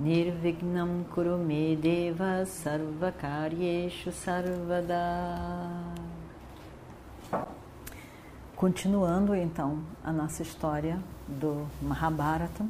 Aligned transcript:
Nirvignam 0.00 1.04
Kurume 1.12 1.76
Deva 1.76 2.46
Sarvakaryeshu 2.46 4.10
Sarvada 4.10 4.96
Continuando 8.56 9.34
então 9.34 9.84
a 10.02 10.10
nossa 10.10 10.42
história 10.42 10.98
do 11.28 11.68
Mahabharata. 11.82 12.66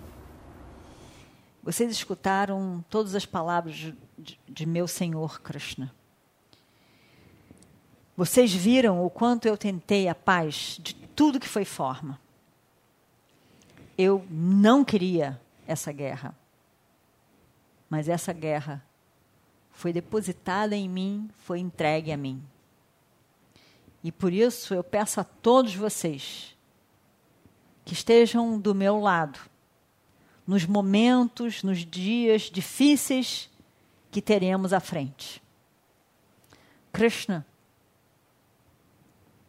Vocês 1.62 1.92
escutaram 1.92 2.84
todas 2.90 3.14
as 3.14 3.24
palavras 3.24 3.76
de, 3.76 3.96
de 4.48 4.66
meu 4.66 4.88
Senhor 4.88 5.40
Krishna. 5.40 5.94
Vocês 8.16 8.52
viram 8.52 9.06
o 9.06 9.08
quanto 9.08 9.46
eu 9.46 9.56
tentei 9.56 10.08
a 10.08 10.16
paz 10.16 10.80
de 10.82 10.96
tudo 10.96 11.38
que 11.38 11.48
foi 11.48 11.64
forma. 11.64 12.18
Eu 13.96 14.26
não 14.28 14.84
queria 14.84 15.40
essa 15.64 15.92
guerra. 15.92 16.34
Mas 17.90 18.08
essa 18.08 18.32
guerra 18.32 18.82
foi 19.72 19.92
depositada 19.92 20.76
em 20.76 20.88
mim, 20.88 21.28
foi 21.38 21.58
entregue 21.58 22.12
a 22.12 22.16
mim. 22.16 22.42
E 24.02 24.10
por 24.10 24.32
isso 24.32 24.72
eu 24.72 24.82
peço 24.82 25.20
a 25.20 25.24
todos 25.24 25.74
vocês 25.74 26.56
que 27.84 27.92
estejam 27.92 28.58
do 28.58 28.74
meu 28.74 29.00
lado, 29.00 29.38
nos 30.46 30.64
momentos, 30.64 31.62
nos 31.62 31.84
dias 31.84 32.42
difíceis 32.42 33.50
que 34.10 34.22
teremos 34.22 34.72
à 34.72 34.80
frente. 34.80 35.42
Krishna, 36.92 37.46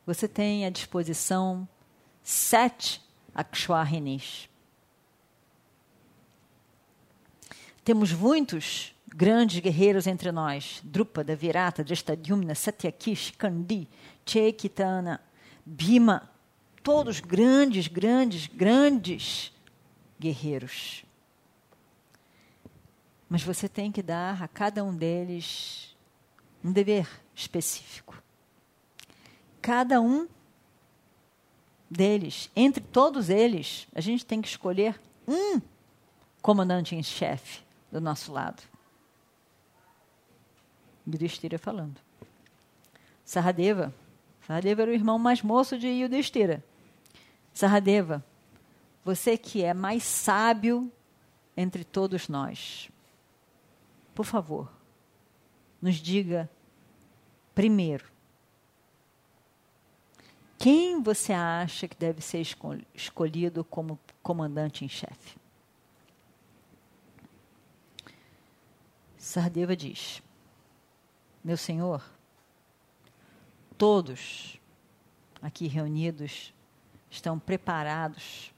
você 0.05 0.28
tem 0.28 0.66
à 0.66 0.70
disposição 0.70 1.67
sete 2.23 3.02
Akshwarinis. 3.33 4.51
Temos 7.84 8.12
muitos 8.12 8.94
grandes 9.08 9.60
guerreiros 9.60 10.06
entre 10.06 10.32
nós: 10.32 10.82
Drupada, 10.84 11.36
Virata, 11.36 11.84
Drestadyumna, 11.84 12.54
Satyakish, 12.54 13.32
Kandi, 13.38 13.88
Chaitanya, 14.26 15.20
Bhima, 15.66 16.30
todos 16.84 17.20
grandes, 17.20 17.88
grandes, 17.88 18.46
grandes 18.48 19.52
guerreiros. 20.20 21.04
Mas 23.28 23.42
você 23.42 23.68
tem 23.68 23.92
que 23.92 24.04
dar 24.04 24.44
a 24.44 24.48
cada 24.48 24.84
um 24.84 24.95
deles 24.95 25.95
um 26.64 26.72
dever 26.72 27.10
específico. 27.34 28.22
Cada 29.60 30.00
um 30.00 30.28
deles, 31.90 32.52
entre 32.56 32.84
todos 32.84 33.30
eles, 33.30 33.88
a 33.95 34.02
gente 34.02 34.23
tem 34.23 34.40
que 34.40 34.48
escolher 34.48 35.00
um 35.28 35.60
comandante 36.42 36.95
em 36.95 37.02
chefe 37.02 37.64
do 37.92 38.00
nosso 38.00 38.31
lado. 38.31 38.64
Yudhishthira 41.08 41.58
falando. 41.58 42.00
Saradeva. 43.25 43.94
Saradeva 44.45 44.83
era 44.83 44.92
o 44.92 44.93
irmão 44.93 45.20
mais 45.20 45.42
moço 45.42 45.77
de 45.77 45.88
Yudhishthira. 45.88 46.64
Saradeva, 47.54 48.23
você 49.04 49.38
que 49.38 49.64
é 49.64 49.73
mais 49.73 50.04
sábio 50.04 50.92
entre 51.55 51.83
todos 51.83 52.27
nós, 52.27 52.89
por 54.16 54.26
favor, 54.26 54.71
nos 55.82 55.95
diga 55.95 56.49
primeiro 57.54 58.11
quem 60.61 61.02
você 61.02 61.33
acha 61.33 61.87
que 61.87 61.98
deve 61.98 62.21
ser 62.21 62.39
escolhido 62.93 63.64
como 63.64 63.99
comandante 64.21 64.86
em 64.86 64.87
chefe? 64.87 65.41
Sardeva 69.31 69.77
diz: 69.77 70.21
Meu 71.42 71.55
Senhor, 71.55 72.03
todos 73.77 74.59
aqui 75.42 75.67
reunidos 75.67 76.53
estão 77.09 77.39
preparados 77.39 78.53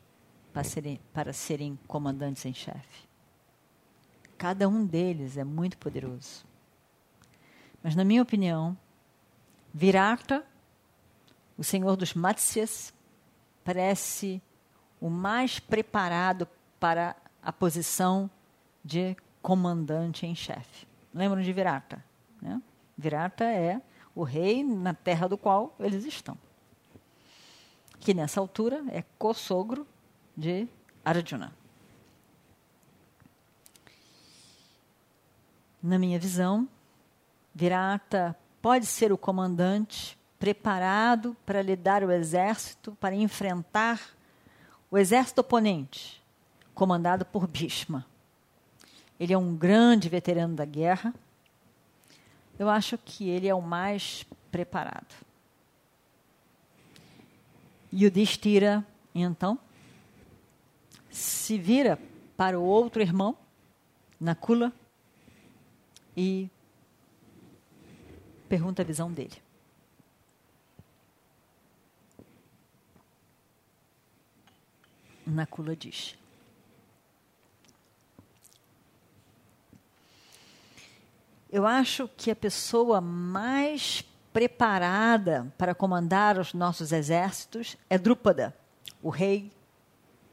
para 0.51 0.63
serem, 0.63 0.99
para 1.13 1.31
serem 1.31 1.77
comandantes 1.87 2.43
em 2.47 2.55
chefe. 2.55 3.07
Cada 4.35 4.67
um 4.67 4.83
deles 4.83 5.37
é 5.37 5.43
muito 5.43 5.77
poderoso. 5.77 6.43
Mas, 7.83 7.95
na 7.95 8.03
minha 8.03 8.23
opinião, 8.23 8.75
Virata, 9.71 10.43
o 11.55 11.63
senhor 11.63 11.95
dos 11.95 12.15
Matsyas, 12.15 12.91
parece 13.63 14.41
o 14.99 15.07
mais 15.07 15.59
preparado 15.59 16.47
para 16.79 17.15
a 17.43 17.53
posição 17.53 18.27
de 18.83 19.15
comandante 19.43 20.25
em 20.25 20.33
chefe. 20.33 20.87
Lembram 21.13 21.41
de 21.41 21.51
Virata? 21.51 22.03
Né? 22.41 22.61
Virata 22.97 23.43
é 23.43 23.81
o 24.15 24.23
rei 24.23 24.63
na 24.63 24.93
terra 24.93 25.27
do 25.27 25.37
qual 25.37 25.75
eles 25.79 26.05
estão. 26.05 26.37
Que 27.99 28.13
nessa 28.13 28.39
altura 28.39 28.83
é 28.89 29.03
co-sogro 29.19 29.85
de 30.35 30.67
Arjuna. 31.03 31.53
Na 35.81 35.99
minha 35.99 36.17
visão, 36.17 36.67
Virata 37.53 38.37
pode 38.61 38.85
ser 38.85 39.11
o 39.11 39.17
comandante 39.17 40.17
preparado 40.39 41.35
para 41.45 41.61
lidar 41.61 42.03
o 42.03 42.11
exército, 42.11 42.95
para 42.99 43.13
enfrentar 43.13 43.99
o 44.89 44.97
exército 44.97 45.41
oponente, 45.41 46.23
comandado 46.73 47.25
por 47.25 47.45
Bhishma. 47.45 48.05
Ele 49.19 49.33
é 49.33 49.37
um 49.37 49.55
grande 49.55 50.09
veterano 50.09 50.55
da 50.55 50.65
guerra. 50.65 51.13
Eu 52.57 52.69
acho 52.69 52.97
que 52.97 53.29
ele 53.29 53.47
é 53.47 53.55
o 53.55 53.61
mais 53.61 54.25
preparado. 54.51 55.15
Yudhishthira, 57.91 58.85
então, 59.13 59.59
se 61.09 61.57
vira 61.59 61.99
para 62.35 62.59
o 62.59 62.63
outro 62.63 63.01
irmão, 63.01 63.37
Nakula, 64.19 64.73
e 66.17 66.49
pergunta 68.49 68.81
a 68.81 68.85
visão 68.85 69.11
dele. 69.11 69.37
Nakula 75.25 75.75
diz: 75.75 76.15
Eu 81.53 81.67
acho 81.67 82.09
que 82.17 82.31
a 82.31 82.35
pessoa 82.35 82.99
mais 82.99 84.03
preparada 84.33 85.53
para 85.55 85.75
comandar 85.75 86.39
os 86.39 86.51
nossos 86.51 86.91
exércitos 86.91 87.77
é 87.87 87.95
Drúpada, 87.95 88.57
o 89.03 89.11
rei 89.11 89.51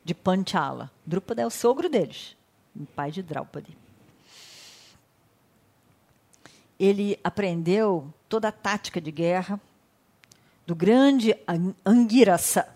de 0.03 0.14
Panchala. 0.14 0.91
Drúpada 1.04 1.42
é 1.42 1.47
o 1.47 1.50
sogro 1.50 1.91
deles, 1.91 2.34
o 2.75 2.86
pai 2.86 3.10
de 3.10 3.22
Draupadi. 3.22 3.76
Ele 6.78 7.20
aprendeu 7.22 8.11
toda 8.26 8.49
a 8.49 8.52
tática 8.52 8.99
de 8.99 9.11
guerra 9.11 9.61
do 10.67 10.75
grande 10.75 11.37
Angirasa. 11.84 12.67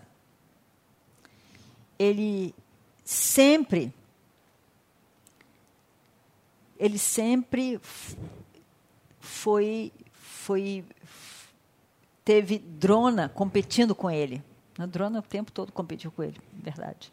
Ele 1.97 2.53
sempre 3.03 3.91
ele 6.85 6.99
sempre 6.99 7.79
foi, 9.19 9.91
foi 10.13 10.85
teve 12.23 12.59
Drona 12.59 13.27
competindo 13.27 13.95
com 13.95 14.09
ele. 14.09 14.43
A 14.77 14.85
Drona 14.85 15.19
o 15.19 15.23
tempo 15.23 15.51
todo 15.51 15.71
competiu 15.71 16.11
com 16.11 16.23
ele, 16.23 16.39
verdade. 16.53 17.11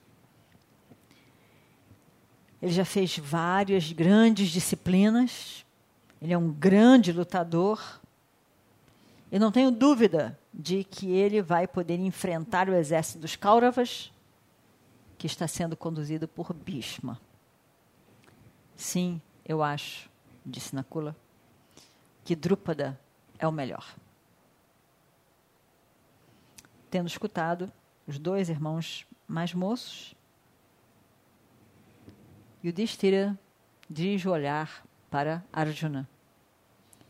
Ele 2.60 2.72
já 2.72 2.84
fez 2.84 3.19
várias 3.19 3.90
grandes 3.90 4.50
disciplinas. 4.50 5.66
Ele 6.20 6.32
é 6.32 6.38
um 6.38 6.52
grande 6.52 7.12
lutador. 7.12 8.00
Eu 9.30 9.40
não 9.40 9.50
tenho 9.50 9.70
dúvida 9.70 10.38
de 10.54 10.84
que 10.84 11.10
ele 11.10 11.42
vai 11.42 11.66
poder 11.66 11.98
enfrentar 11.98 12.69
o 12.69 12.74
exército 12.74 13.19
dos 13.19 13.34
Kauravas, 13.34 14.12
que 15.19 15.26
está 15.26 15.48
sendo 15.48 15.76
conduzido 15.76 16.28
por 16.28 16.52
Bhishma. 16.52 17.20
Sim, 18.76 19.20
eu 19.44 19.62
acho 19.62 20.11
disse 20.44 20.75
Nakula, 20.75 21.17
que 22.25 22.35
Drúpada 22.35 22.99
é 23.39 23.47
o 23.47 23.53
melhor. 23.53 23.94
Tendo 26.91 27.06
escutado 27.06 27.73
os 28.06 28.19
dois 28.19 28.49
irmãos 28.49 29.06
mais 29.27 29.55
moços, 29.55 30.15
Yudhishthira 32.65 33.39
dirige 33.89 34.29
o 34.29 34.33
olhar 34.33 34.85
para 35.11 35.44
Arjuna, 35.53 36.09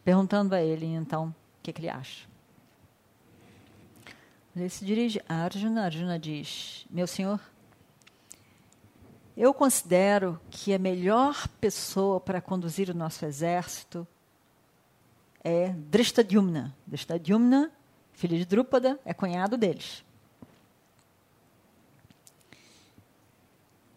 perguntando 0.05 0.55
a 0.55 0.62
ele 0.62 0.87
então 0.87 1.29
o 1.29 1.62
que, 1.62 1.73
que 1.73 1.81
ele 1.81 1.90
acha. 1.90 2.26
Ele 4.55 4.69
se 4.69 4.84
dirige 4.84 5.23
a 5.29 5.44
Arjuna. 5.44 5.84
Arjuna 5.84 6.19
diz: 6.19 6.87
Meu 6.90 7.06
senhor, 7.06 7.40
eu 9.37 9.55
considero 9.55 10.40
que 10.50 10.75
a 10.75 10.79
melhor 10.79 11.49
pessoa 11.61 12.20
para 12.20 12.40
conduzir 12.40 12.90
o 12.90 12.94
nosso 12.94 13.25
exército 13.25 14.06
é 15.43 15.70
Drishtadyumna. 15.70 16.76
Drishtadyumna, 16.87 17.73
filho 18.12 18.37
de 18.37 18.44
Drúpada, 18.44 19.00
é 19.05 19.14
cunhado 19.14 19.56
deles. 19.56 20.05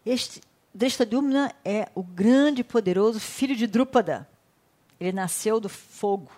Este 0.04 0.40
Drishtadyumna 0.74 1.54
é 1.64 1.90
o 1.94 2.02
grande 2.02 2.62
e 2.62 2.64
poderoso 2.64 3.20
filho 3.20 3.54
de 3.54 3.66
Drúpada. 3.66 4.28
Ele 4.98 5.12
nasceu 5.12 5.60
do 5.60 5.68
fogo, 5.68 6.30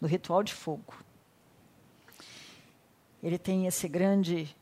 do 0.00 0.06
ritual 0.06 0.42
de 0.42 0.52
fogo. 0.52 0.94
Ele 3.22 3.38
tem 3.38 3.66
esse 3.66 3.86
grande, 3.86 4.54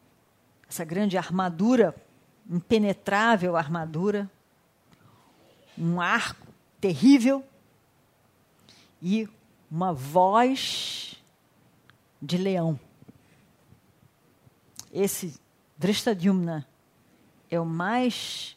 essa 0.69 0.85
grande 0.85 1.17
armadura, 1.17 1.95
impenetrável 2.50 3.56
armadura, 3.56 4.29
um 5.79 6.00
arco 6.00 6.47
terrível 6.81 7.44
e 9.00 9.29
uma 9.70 9.93
voz 9.93 11.17
de 12.20 12.37
leão. 12.37 12.79
Esse 14.93 15.41
Drishtadyumna 15.79 16.67
é 17.49 17.61
o 17.61 17.64
mais 17.64 18.56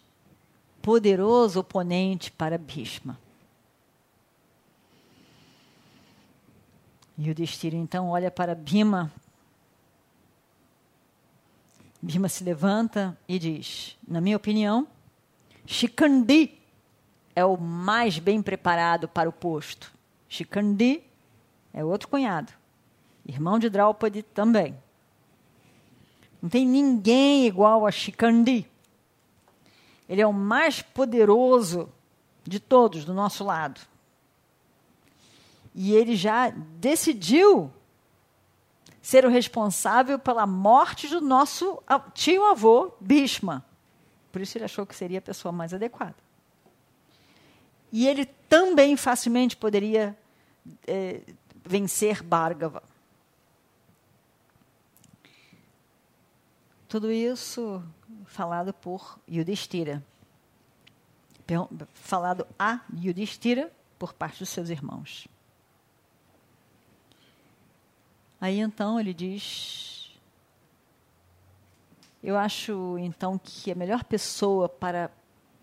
poderoso 0.82 1.60
oponente 1.60 2.32
para 2.32 2.58
Bhishma. 2.58 3.18
E 7.16 7.30
o 7.30 7.36
Destiro 7.36 7.76
então 7.76 8.10
olha 8.10 8.32
para 8.32 8.56
Bhima 8.56 9.12
Bhima 12.04 12.28
se 12.28 12.44
levanta 12.44 13.18
e 13.30 13.40
diz: 13.40 13.98
Na 14.06 14.20
minha 14.20 14.36
opinião, 14.36 14.86
Shikandi 15.66 16.54
é 17.34 17.46
o 17.46 17.56
mais 17.56 18.20
bem 18.20 18.42
preparado 18.42 19.08
para 19.08 19.30
o 19.30 19.32
posto. 19.32 19.90
Shikandi 20.28 21.02
é 21.74 21.82
outro 21.82 22.10
cunhado, 22.10 22.52
irmão 23.26 23.58
de 23.58 23.70
Draupadi 23.70 24.22
também. 24.22 24.78
Não 26.42 26.50
tem 26.50 26.68
ninguém 26.68 27.48
igual 27.48 27.88
a 27.88 27.92
Shikandi. 27.92 28.70
Ele 30.10 30.22
é 30.22 30.28
o 30.28 30.34
mais 30.34 30.82
poderoso 30.82 31.88
de 32.44 32.60
todos 32.60 33.06
do 33.06 33.14
nosso 33.14 33.46
lado. 33.46 33.80
E 35.74 35.94
ele 35.94 36.18
já 36.18 36.50
decidiu 36.50 37.72
ser 39.04 39.26
o 39.26 39.30
responsável 39.30 40.18
pela 40.18 40.48
morte 40.48 41.10
do 41.10 41.20
nosso 41.20 41.84
tio-avô 42.14 42.94
Bhishma. 43.02 43.64
Por 44.32 44.42
isso 44.42 44.58
ele 44.58 44.64
achou 44.64 44.86
que 44.86 44.96
seria 44.96 45.20
a 45.20 45.22
pessoa 45.22 45.52
mais 45.52 45.74
adequada. 45.74 46.16
E 47.92 48.08
ele 48.08 48.26
também 48.26 48.96
facilmente 48.96 49.58
poderia 49.58 50.18
é, 50.88 51.20
vencer 51.66 52.24
Bhargava. 52.24 52.82
Tudo 56.88 57.12
isso 57.12 57.84
falado 58.26 58.74
por 58.74 59.20
Yudhishthira. 59.30 60.02
Falado 61.94 62.48
a 62.58 62.80
Yudhishthira 62.96 63.70
por 64.00 64.14
parte 64.14 64.40
dos 64.40 64.50
seus 64.50 64.70
irmãos. 64.70 65.28
Aí 68.44 68.60
então 68.60 69.00
ele 69.00 69.14
diz: 69.14 70.12
Eu 72.22 72.38
acho 72.38 72.98
então 73.00 73.40
que 73.42 73.72
a 73.72 73.76
melhor 73.76 74.04
pessoa 74.04 74.68
para 74.68 75.10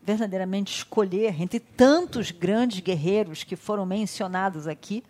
verdadeiramente 0.03 0.79
escolher 0.79 1.39
entre 1.39 1.61
tantos 1.61 2.31
grandes 2.31 2.81
guerreiros 2.81 3.45
que 3.45 3.55
foram 3.55 3.85
mencionados 3.85 4.67
aqui, 4.67 5.05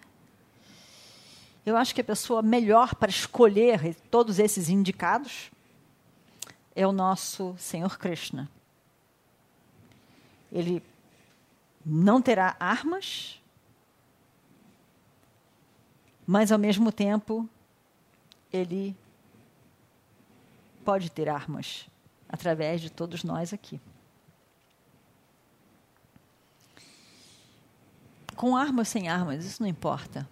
eu 1.65 1.77
acho 1.77 1.95
que 1.95 2.01
a 2.01 2.05
pessoa 2.05 2.43
melhor 2.43 2.97
para 2.97 3.09
escolher 3.09 3.95
todos 4.11 4.41
esses 4.41 4.69
indicados 4.69 5.49
é 6.75 6.85
o 6.85 6.91
nosso 6.91 7.55
Senhor 7.57 7.97
Krishna. 7.97 8.51
Ele 10.51 10.83
não 11.87 12.21
terá 12.21 12.57
armas, 12.59 13.41
mas 16.27 16.51
ao 16.51 16.59
mesmo 16.59 16.91
tempo 16.91 17.49
ele 18.53 18.97
pode 20.85 21.11
ter 21.11 21.29
armas 21.29 21.87
através 22.29 22.81
de 22.81 22.91
todos 22.91 23.23
nós 23.25 23.53
aqui. 23.53 23.81
Com 28.35 28.57
armas 28.57 28.89
sem 28.89 29.09
armas, 29.09 29.45
isso 29.45 29.63
não 29.63 29.69
importa. 29.69 30.29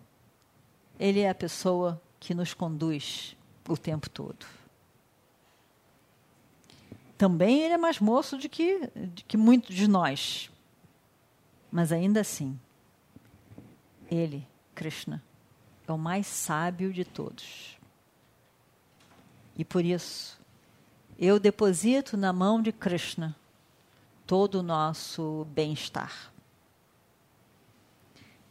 Ele 0.99 1.21
é 1.21 1.29
a 1.29 1.35
pessoa 1.35 2.01
que 2.19 2.35
nos 2.35 2.55
conduz 2.55 3.37
o 3.69 3.77
tempo 3.77 4.09
todo. 4.09 4.47
Também 7.17 7.63
ele 7.63 7.75
é 7.75 7.79
mais 7.79 7.99
moço 7.99 8.39
do 8.39 8.49
que, 8.49 8.91
de 9.13 9.25
que 9.25 9.37
muitos 9.37 9.75
de 9.75 9.89
nós. 9.89 10.51
Mas 11.71 11.93
ainda 11.93 12.21
assim, 12.21 12.59
ele, 14.11 14.47
Krishna, 14.75 15.23
é 15.87 15.93
o 15.93 15.99
mais 15.99 16.27
sábio 16.27 16.93
de 16.93 17.05
todos. 17.05 17.78
E 19.59 19.65
por 19.65 19.85
isso, 19.85 20.39
eu 21.19 21.41
deposito 21.41 22.17
na 22.17 22.33
mão 22.33 22.63
de 22.63 22.71
Krishna 22.71 23.35
todo 24.25 24.61
o 24.61 24.63
nosso 24.63 25.45
bem-estar. 25.51 26.33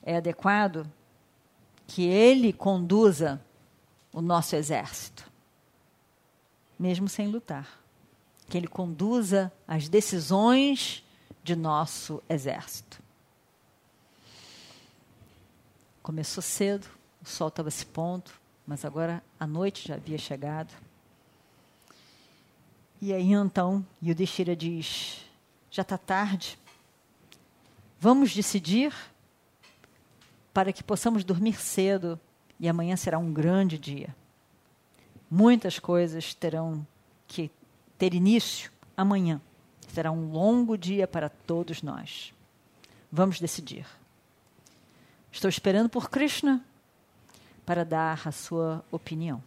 É 0.04 0.18
adequado 0.18 0.86
que 1.88 2.04
ele 2.04 2.52
conduza 2.52 3.42
o 4.12 4.22
nosso 4.22 4.56
exército, 4.56 5.32
mesmo 6.78 7.08
sem 7.08 7.28
lutar. 7.28 7.80
Que 8.50 8.58
ele 8.58 8.68
conduza 8.68 9.52
as 9.68 9.88
decisões 9.88 11.04
de 11.44 11.56
nosso 11.56 12.22
exército. 12.28 13.02
Começou 16.02 16.42
cedo, 16.42 16.88
o 17.22 17.26
sol 17.26 17.50
estava 17.50 17.70
se 17.70 17.86
pondo, 17.86 18.32
mas 18.66 18.84
agora 18.84 19.24
a 19.40 19.46
noite 19.46 19.88
já 19.88 19.96
havia 19.96 20.18
chegado. 20.18 20.74
E 23.02 23.14
aí 23.14 23.32
então 23.32 23.86
Yudhishthira 24.02 24.56
diz: 24.56 25.24
já 25.70 25.84
está 25.84 25.98
tarde, 25.98 26.58
vamos 28.00 28.34
decidir 28.34 28.94
para 30.54 30.74
que 30.74 30.84
possamos 30.84 31.24
dormir 31.24 31.62
cedo 31.62 32.20
e 32.60 32.68
amanhã 32.68 32.96
será 32.96 33.20
um 33.20 33.32
grande 33.32 33.78
dia. 33.78 34.16
Muitas 35.30 35.78
coisas 35.78 36.34
terão 36.34 36.86
que 37.28 37.52
ter 37.98 38.14
início 38.14 38.72
amanhã. 38.96 39.40
Será 39.90 40.12
um 40.12 40.32
longo 40.32 40.78
dia 40.78 41.08
para 41.08 41.30
todos 41.30 41.82
nós. 41.82 42.34
Vamos 43.12 43.40
decidir. 43.40 43.86
Estou 45.32 45.50
esperando 45.50 45.90
por 45.90 46.10
Krishna 46.10 46.66
para 47.66 47.86
dar 47.86 48.28
a 48.28 48.32
sua 48.32 48.84
opinião. 48.92 49.44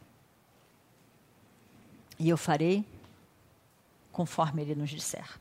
E 2.18 2.28
eu 2.28 2.36
farei 2.36 2.84
conforme 4.12 4.62
ele 4.62 4.74
nos 4.74 4.90
disser. 4.90 5.38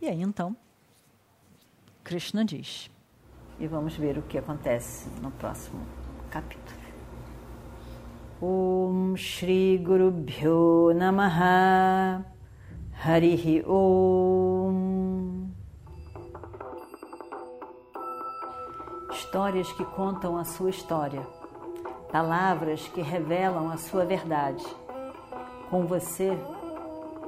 E 0.00 0.06
aí 0.06 0.22
então, 0.22 0.56
Krishna 2.04 2.44
diz. 2.44 2.90
E 3.58 3.66
vamos 3.66 3.96
ver 3.96 4.16
o 4.18 4.22
que 4.22 4.38
acontece 4.38 5.08
no 5.20 5.30
próximo 5.32 5.80
capítulo. 6.30 6.78
Om 8.40 9.16
Shri 9.16 9.78
Guru 9.78 10.12
Bhyo 10.12 10.94
Namaha 10.94 12.24
Harihi 13.04 13.64
Om 13.66 15.48
Histórias 19.10 19.70
que 19.72 19.84
contam 19.84 20.38
a 20.38 20.44
sua 20.44 20.70
história, 20.70 21.20
palavras 22.12 22.86
que 22.88 23.02
revelam 23.02 23.70
a 23.70 23.76
sua 23.76 24.04
verdade. 24.04 24.64
Com 25.68 25.84
você, 25.84 26.30